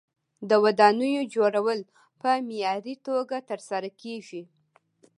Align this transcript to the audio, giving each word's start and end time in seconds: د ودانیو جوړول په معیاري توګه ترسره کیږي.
د 0.49 0.51
ودانیو 0.63 1.23
جوړول 1.35 1.79
په 2.21 2.29
معیاري 2.47 2.95
توګه 3.07 3.37
ترسره 3.49 3.89
کیږي. 4.01 4.43